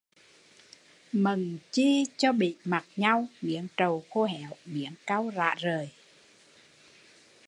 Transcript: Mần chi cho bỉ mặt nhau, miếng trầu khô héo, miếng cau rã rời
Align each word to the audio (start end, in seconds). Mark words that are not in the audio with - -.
Mần 1.11 1.57
chi 1.71 2.05
cho 2.17 2.31
bỉ 2.31 2.55
mặt 2.63 2.85
nhau, 2.95 3.27
miếng 3.41 3.67
trầu 3.77 4.03
khô 4.09 4.23
héo, 4.25 4.49
miếng 4.65 4.95
cau 5.07 5.31
rã 5.35 5.55
rời 5.55 5.89